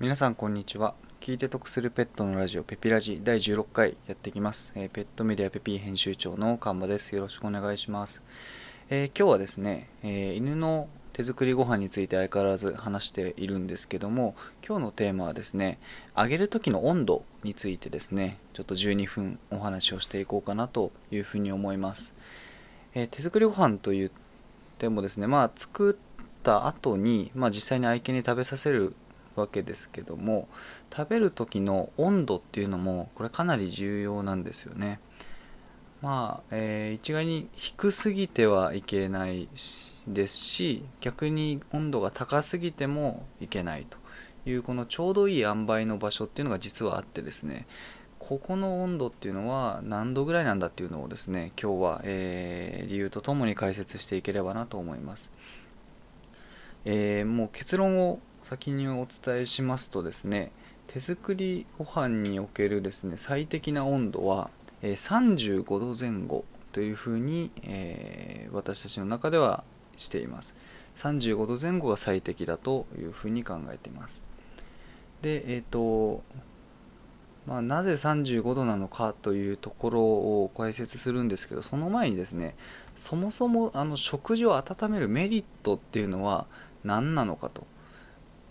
[0.00, 0.94] 皆さんこんにちは。
[1.20, 7.14] 聞いて得するペットのラジオペピラジ第16回やってきます、えー、ペットメディアペピー編集長の神場です。
[7.14, 8.22] よろしくお願いします、
[8.88, 14.34] えー、今日はですね、えー、犬の手作りご飯について相変わらず話しているんですけども
[14.66, 15.78] 今日のテーマはですね
[16.16, 22.14] 揚げる時の温度についてですねちょっと12分お話をしていこうかなというふうに思います、
[22.94, 24.10] え手作りご飯と言っ
[24.78, 28.94] てもですねまあ作った後に、まあ、実際に愛犬に食べさせる
[29.40, 30.48] わけですけども
[30.94, 35.00] 食べる時の温度っていうのもこれかなり重要なんですよね。
[36.02, 39.48] まあ、えー、一概に低すぎてはいけない
[40.06, 43.98] ですし逆に温度が高すぎてもいけないと
[44.48, 47.66] いうこのちょうどいい塩梅の場所っていうのが実はあってですね
[48.18, 55.30] ここの温度っていうのは何度ぐらいなんだっていうのをですね今日は、えー、理由とともに解説していければなと思います、
[56.84, 60.50] えー、もう結論を先にお伝えしますとですね
[60.86, 64.50] 手作りご飯におけるですね最適な温度は、
[64.82, 69.62] え、35度前後というふうに、えー、私たちの中では
[69.98, 70.54] しています。
[70.96, 74.22] 35度前後が最適だというふうに考えています。
[75.22, 76.22] でえっ、ー、と
[77.46, 82.54] まあ、なぜ35度なのかというところを解説するんですけどその前にですね
[82.96, 86.46] そもそもあの食事を温めるメリットっていうのは
[86.84, 87.66] 何なのかと。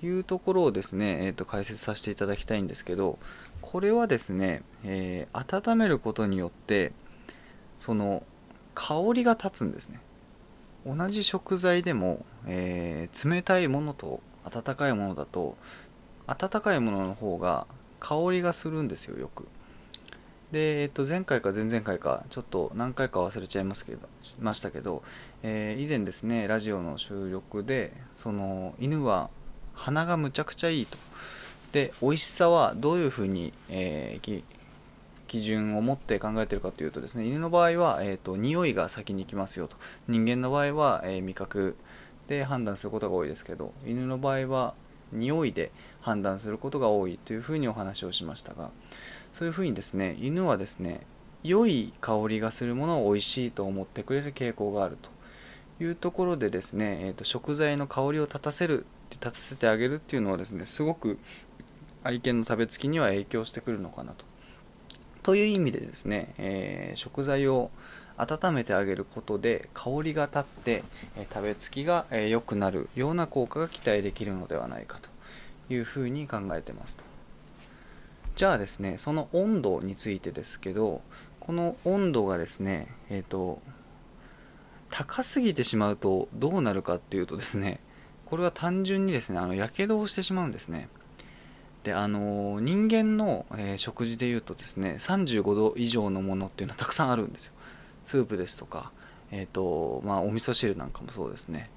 [0.04, 3.20] いうところをですね、えーと、解説させていただきたいんですけど
[3.62, 6.92] これはですね、えー、温めることによって
[7.80, 8.24] その
[8.76, 10.00] 香りが立つんですね。
[10.86, 15.58] 同じ食材でも、えー、冷たいものと温かいものだと
[16.26, 17.68] 温かいものの方が
[18.00, 19.48] 香りがするんですよよく。
[20.52, 24.08] で、えっと、前回か前々回かちょっと何回か忘れちゃいますけど
[24.40, 25.04] ましたけど、
[25.44, 29.30] えー、以前ですねラジオの収録でその犬は
[29.80, 30.98] 鼻がむちゃくちゃいいと。
[31.72, 34.44] で美味しさはどういうふうに、えー、
[35.28, 39.78] 基準を持って考えているかというとですね犬の場合は、えーと、匂いが先に行きますよと。
[40.08, 41.76] 人間の場合は、えー、味覚
[42.28, 44.74] で判断することが多いですけど犬の場合は
[45.12, 45.72] 匂いで
[46.02, 48.70] 判断することが多いというふうにお話をしましたが
[49.34, 51.02] そういうふうにですね犬はですね
[51.44, 61.20] 良い香りがするものを美味しいと思ってくれる傾向があるというところでですね、えーと食材の香りを立たせる立たせてあげるっていうのはですねすごく
[62.04, 64.26] 愛犬の食べつきには影響してくるのかなと。
[65.24, 67.72] という意味でですね、えー、食材を
[68.18, 70.84] 温めてあげることで香りが立って、
[71.18, 77.04] えー、食べつきが良、えー、くなるような効果が期待できるのではないかというふうに考えてますと。
[78.36, 81.02] じゃあですね、その温度についてですけど、
[81.42, 83.62] この温度がですね、えっ、と、
[84.90, 87.82] 高すぎてしまうとどうなるかっていうとですね、
[88.30, 90.90] これは単純にですね、あの、やけどをしてしまうんですね。
[91.84, 97.54] で、あの、人間の、えー、食事でいうとですね、35度以上のものっていうのはたくさんあるんですよ。
[98.04, 98.92] スープですとか、
[99.32, 101.70] えっ、ー、と、まあ、お味噌汁なんかもそうですね。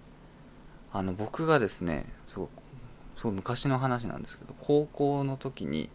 [0.92, 2.48] あの、僕がですね、すご
[3.16, 5.88] そう昔の話なんですけど、高校の時に、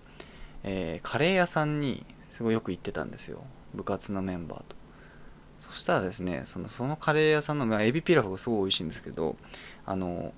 [0.63, 3.43] えー、カレー屋さんにすごいよく行ってたんですよ。
[3.73, 4.75] 部活のメンバーと。
[5.59, 9.35] そしたらですね、そのそのカレー屋さんの、まあ、エビピラフがすごい美味しいんですけど、
[9.85, 10.33] あの、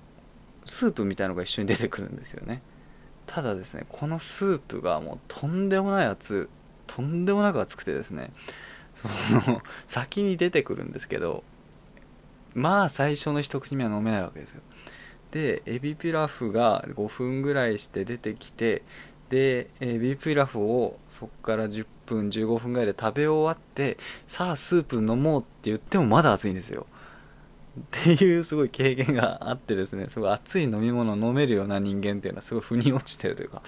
[0.64, 2.62] スープみたいのが一緒に出てくるんですよね。
[3.26, 6.48] ただですねこのスープがもうとんでもない熱
[6.86, 8.32] とんでもなく熱くてですね
[8.96, 9.06] そ
[9.50, 11.44] の先に出てくるんですけど
[12.54, 14.62] まあ最初の一口目は飲めないわけですよ。
[15.30, 18.82] でエビピラフが5分ぐらいして出てきて
[19.28, 23.96] でエビピラフをそこから10分15分ぐらいで食べ終わって
[24.26, 26.88] さあスープ飲もうって言ってもまだ熱いんですよ。
[27.78, 33.62] っていうすごい経験があってですねすごい熱い飲み物を飲めるような人間っていうのはすごい腑に落ちてるというか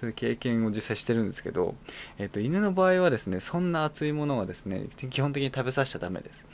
[0.00, 1.74] そういう経験を実際してるんですけど、
[2.18, 6.46] えっと、犬の場合はですねそんな熱いものはですね基本的に食べさせちゃダメです。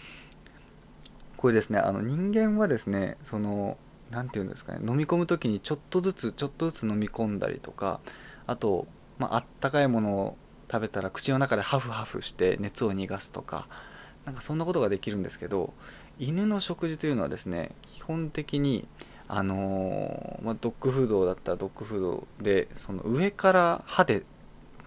[1.36, 3.78] これですねあの人間はですねその
[4.10, 8.00] 何て言うんですかね飲み込む時にちょっとずつちょっとずつ飲み込んだりとか
[8.46, 8.86] あと、
[9.18, 10.36] まあったかいものを
[10.70, 13.66] 食べたら口の中でハフハフして熱を逃がすとか
[14.26, 15.72] なんかそんなことができるんですけど
[16.18, 18.86] 犬の食事というのはですね基本的に
[19.28, 24.22] あのー、まあ、ドッグフードだったらドッグフードでその上から歯で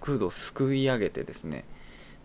[0.01, 1.63] フードをすくい上げてですね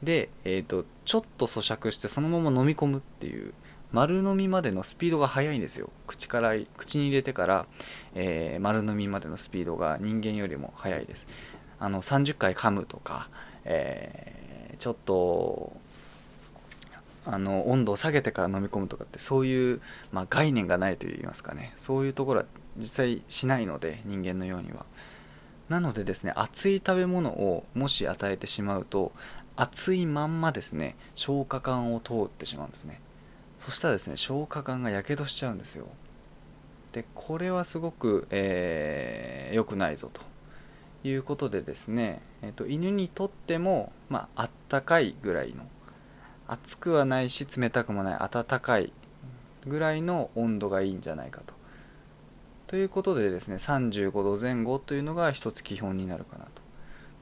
[0.02, 3.52] で、えーと、ちょっと咀嚼してそのまま飲み込むっていう
[3.92, 5.90] 丸飲みまでのスピードが速いんですよ。
[6.06, 7.66] 口から口に入れてから、
[8.14, 11.26] えー、丸飲みまでのスピードが人間よりも速いです。
[11.78, 13.28] あの30回噛むとか、
[13.64, 15.72] えー、ちょっと
[17.26, 19.80] あの温度を下げてから飲み込むとかってそういう、
[20.12, 21.74] まあ、概念がないといいますかね。
[21.76, 22.46] そういうところは
[22.78, 24.86] 実際しないので人間のようには。
[25.68, 29.10] なのでですね熱い食べ物をもし与えてしまうと
[29.56, 33.00] 熱いまんまですね消化管を通ってしまうんですね。
[33.58, 35.86] そしたらですね消化管がやけどしちゃうんですよ。
[36.92, 40.22] でこれはすごく良、えー、くないぞと。
[41.08, 45.64] いうことでですね、えーと、犬にとっても、まあったかいぐらいの
[46.48, 48.92] 熱くはないし冷たくもない温かい
[49.66, 51.54] ぐらいの温度がいいんじゃないかと。
[52.66, 56.50] ということでですね35度前後というのが一つ基本になるかなと、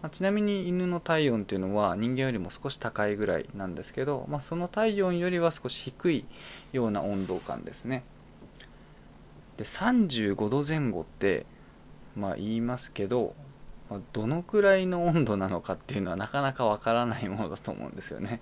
[0.02, 6.24] まあ、ちなみに犬の体温というのは人間よりも少し高いぐらいなんですけど、まあ、その体温よりは少し低い
[6.72, 8.04] ような温度感ですね。
[9.58, 11.46] で35度前後って
[12.16, 13.34] まあ言いますけど
[13.90, 18.40] まどのくらいの温度なのかっていうのはなかなかわからないものだと思うんですよね。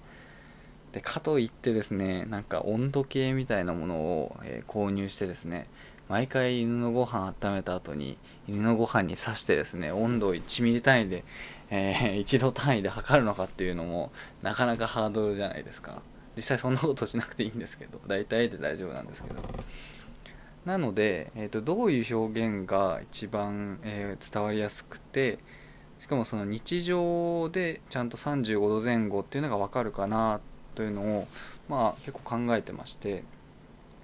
[0.92, 5.68] でかといってですねなんか温度計みたいなものを、えー、購入してですね
[6.08, 11.24] 毎回犬のご飯温めた後に犬のご飯に刺してですね温度を1ミリ単位で、
[11.70, 14.12] えー、1度単位で測るのかっていうのも
[14.42, 16.02] なかなかハードルじゃないですか。
[16.36, 19.40] 実際そんなことしなくていいんですけど大体で大丈夫なんですけど。
[20.64, 25.40] なので、えーと、どういう表現が一番、えー、伝わりやすくて
[25.98, 30.40] しかもその日常でちゃんと35度前後っていうのが分かるかな
[30.74, 31.28] というのを、
[31.68, 33.24] まあ、結構考えてまして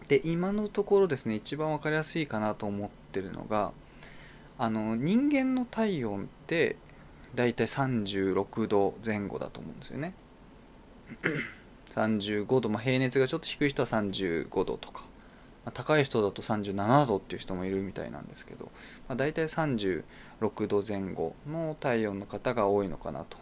[0.09, 3.73] で今のところですね一番分かりやすいかなと思ってるのが
[4.59, 6.77] あの人間の体温って
[7.35, 10.15] だいたい36度前後だと思うんですよね。
[11.95, 15.05] 35度、まあ、平熱がちょっと低い人は35度とか
[15.73, 18.71] 高い人だと37度っていう人もいるみたいなんですけど、
[19.09, 20.03] まあ、大体36
[20.67, 23.37] 度前後の体温の方が多いのかなと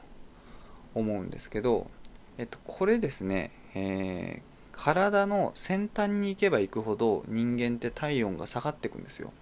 [0.94, 1.88] 思うんですけど、
[2.38, 9.32] えっと、これですね、えー、体の先端に行けば行くほど人間って体温が下がっていくんですよ。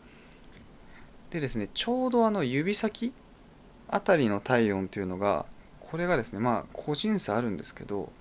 [1.31, 3.13] でですねちょうどあの指先
[3.89, 5.47] あたりの体温というのが
[5.81, 8.13] これがですねまあ個人差あるんですけど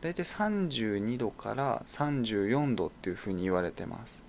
[0.00, 4.22] 大体32度から34度っていうふうに言われてます。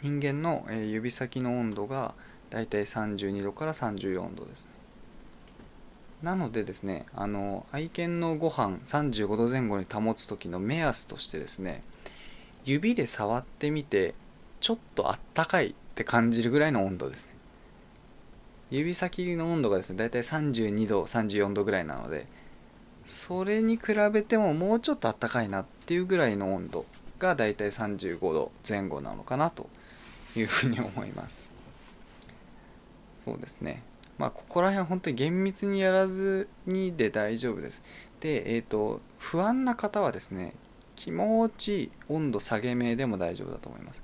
[0.00, 2.14] 人間の指先の温度が
[2.50, 4.77] 大体32度から34度ですね。
[6.22, 11.82] なのでですねあの愛犬のご飯35度前後に保つ時の目安としてですね
[12.64, 14.14] 指で触ってみて
[14.60, 17.38] ちょっとあったかいって感じるぐらいの温度ですね。
[18.70, 22.26] 指先の温度がですね大体32度34度ぐらいなので
[23.06, 26.84] それに比べてももうちょっとあったかいなっていうぐらいの温度
[27.18, 29.68] がだいたい35度前後なのかなと
[30.36, 31.50] いうふうに思います。
[33.24, 33.82] そうですね。
[34.18, 37.82] まあここら辺本当に厳密にやらずにで大丈夫です。
[38.20, 40.54] でえっ、ー、と不安な方はですね
[40.96, 44.02] 気持ち温度下げ目でも大丈夫だと思います。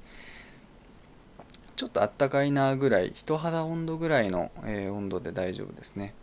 [1.77, 6.15] ちょっとあったかいなぐらい人肌温度ぐらいの、えー、温度で大丈夫ですね。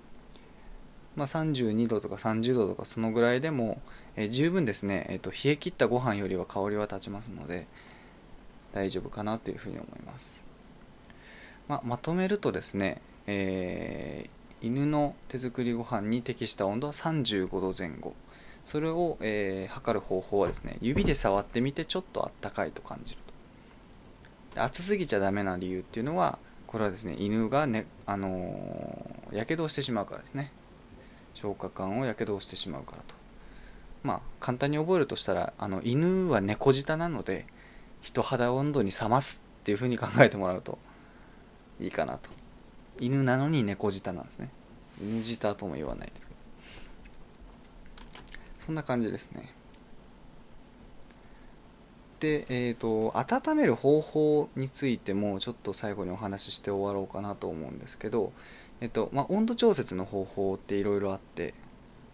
[1.16, 3.82] まあ、32度とか30度とかそのぐらいでも、
[4.16, 7.68] えー、十分ですね、えーと、冷え切ったご飯よりは香りは立ちますので
[8.74, 10.42] 大丈夫かなというふうに思います、
[11.68, 13.02] まあ、まとめるとですね、
[13.34, 18.14] えー、犬の手作りご飯に適した温度は35度前後。
[18.66, 23.18] それを、えー、測る方法はですね指で触ってみてちょっとあったかいと感じる
[24.54, 24.62] と。
[24.64, 26.38] 暑すぎちゃダメな理由っていうのは
[26.68, 30.52] これはですね犬がねあの、やけどをしてしまうからですね。
[31.34, 33.16] 消化管をやけどをしてしまうからと。
[34.04, 37.46] まあ簡単に覚えるとしたらあの犬は猫舌なので
[38.02, 40.78] 人肌温度に冷ますっていう風に考えてもらうと
[41.80, 42.41] いいかなと。
[43.02, 44.50] 犬なのに猫舌なんですね。
[45.04, 46.40] 犬舌とも言わないですけど。
[48.66, 49.50] そんな感じですね。
[52.22, 58.32] で、えーと、温める方法についてもちょっと最後にお話しして終わろうかなと思うんですけど、
[58.80, 61.56] えっとまあ、温度調節の方法っていろいろあって、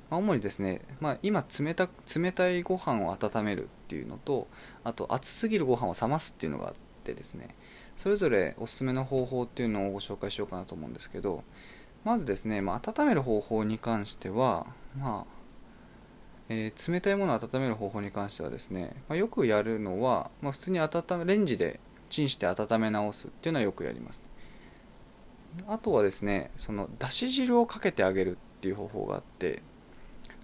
[0.10, 4.48] まあ、主にですね、まあ、今冷た冷たいご飯を温めるっていうのと
[4.86, 7.54] あと熱すぎるご飯を冷ますっていうのがあってですね
[7.98, 11.44] それぞれおすすめの方法っていうのをご紹介しようかなと思うんですけど
[12.04, 15.38] まずですね、まあ、温める方法に関しては、まあ
[16.50, 24.22] えー、冷たいものを温める方法に関してはですね、まあ、よくやるのは、まあ、普通に温めレンジでチンして温め直すっていうのはよくやります。
[25.68, 29.64] あとはですねそのだし汁をかけてあげるっていう方法があって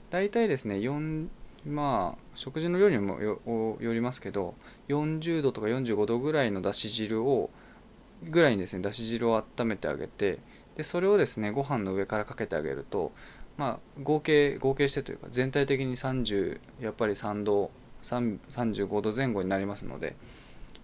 [0.10, 1.28] 大体ですね4
[1.68, 4.56] まあ食事の量にもよりますけど
[4.90, 7.50] 40度とか45度ぐらいのだし汁を
[8.24, 10.40] ぐらいにですねだし汁を温めてあげて
[10.78, 13.12] でそれをですねご飯の上からかけてあげると
[13.58, 17.72] まあ合計合計してというか全体的に30やっぱり3度
[18.04, 20.16] 35度前後になりますので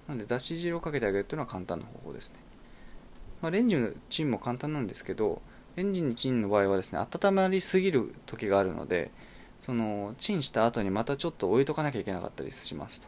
[0.08, 2.36] なのでだし汁をかけてあげるというのは簡単な方法ですね。
[3.42, 5.42] まあ、レンジのチンも簡単なんですけど
[5.76, 9.12] レンジにチンの場合はですね温まりすぎる時があるので
[9.62, 13.08] そのチンした後にまたちょっと置いとかなきゃいけなかったりしますと。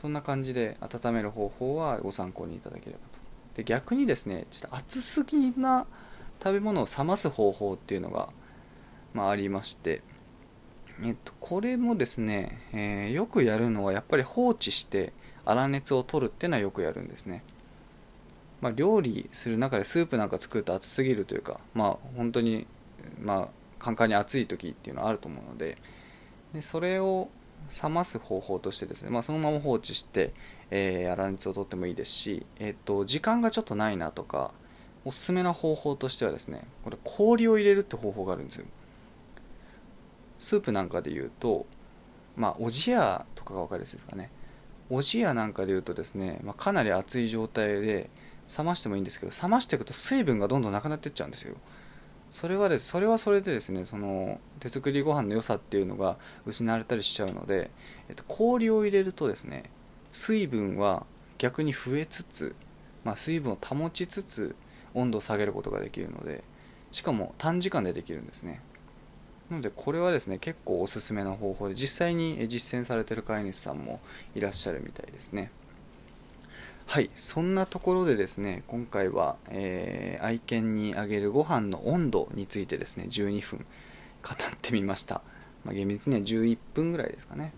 [0.00, 3.18] そんな感じで温める方法はご参考にいただければと
[3.56, 5.86] で逆にですねちょっと熱すぎな
[6.42, 8.28] 食べ物を冷ます方法っていうのが、
[9.14, 10.02] まあ、ありまして
[11.02, 15.12] えっと、これもですね、えー、よくやるのはやっぱり放置して
[15.44, 17.42] 粗熱を取るっていうのはよくやるんですね。
[18.60, 22.66] まあ、料理する中でスープなんか作ると熱すぎるというか、まあ、本当に、
[23.20, 23.48] まあ、
[23.78, 25.76] カンカンに熱い時っていうのはあると思うので
[26.54, 27.28] でそれを
[27.82, 30.32] 冷ます方法としてですね、まあ、そのまま放置して、
[30.70, 34.52] えー、粗熱を取ってもいいですし、えーと、時間がちょっとないなとか
[35.04, 38.66] おすすめな方法としてはですねこれ氷を入れるって方法があるんですよ。
[40.38, 41.66] スープなんかで言うと
[42.36, 44.30] まあおじやとかが分かりやすいですかね。
[44.90, 48.10] おじやなんかで言うとですね、まあ、かなり熱い状態で
[48.56, 51.54] 冷ましてもいいんですけど冷ましていくと水分がどんどんなくなっていっちゃうんですよ。
[52.34, 57.70] それはでそれはそれでですねその手作りご飯の良さっていうのが失われたりしちゃうので、
[58.08, 59.70] えっと、氷を入れるとですね
[60.10, 61.06] 水分は
[61.38, 62.56] 逆に増えつつ、
[63.04, 64.56] まあ、水分を保ちつつ
[64.94, 66.42] 温度を下げることができるので
[66.90, 68.60] しかも短時間でできるんですね。
[69.48, 74.00] なのでこれはですね結構おすすめな方法で実際に実践されてる飼い主さんも
[74.34, 75.52] いらっしゃるみたいですね。
[76.86, 83.66] はいそんなところでですね今回は、えー、愛犬にあげるご飯の温度についてですね12分
[84.22, 85.22] 語ってみました、
[85.64, 87.52] まあ、厳密には11分ぐらいですかね。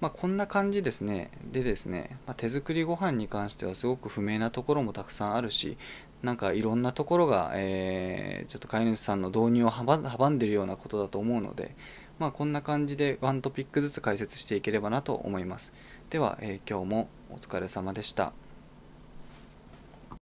[0.00, 1.30] まあ、こんな感じですね。
[1.52, 5.78] でですね、まあ、手作りご飯に関してはすごく不明なところもたくさんあるし
[6.22, 11.74] なんかいろんなところが、えー、ちょっと飼い主さんの導入を阻んでいるようなことだと思うので、
[12.18, 15.72] まあ、こんな感じでワントピックずつ解説していければなと思います。
[16.08, 18.32] では、えー、今日もお疲れ様でした。